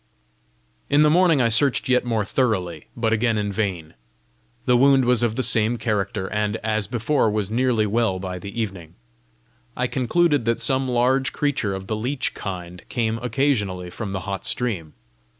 In 0.89 1.03
the 1.03 1.11
morning 1.11 1.43
I 1.43 1.49
searched 1.49 1.87
yet 1.87 2.03
more 2.03 2.25
thoroughly, 2.25 2.87
but 2.97 3.13
again 3.13 3.37
in 3.37 3.51
vain. 3.51 3.93
The 4.65 4.75
wound 4.75 5.05
was 5.05 5.21
of 5.21 5.35
the 5.35 5.43
same 5.43 5.77
character, 5.77 6.25
and, 6.31 6.55
as 6.63 6.87
before, 6.87 7.29
was 7.29 7.51
nearly 7.51 7.85
well 7.85 8.17
by 8.17 8.39
the 8.39 8.59
evening. 8.59 8.95
I 9.77 9.85
concluded 9.85 10.45
that 10.45 10.59
some 10.59 10.89
large 10.89 11.33
creature 11.33 11.75
of 11.75 11.85
the 11.85 11.95
leech 11.95 12.33
kind 12.33 12.81
came 12.89 13.19
occasionally 13.19 13.91
from 13.91 14.11
the 14.11 14.21
hot 14.21 14.47
stream. 14.47 14.93